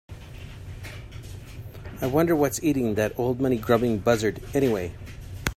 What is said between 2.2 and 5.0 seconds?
what's eating that old money grubbing buzzard anyway?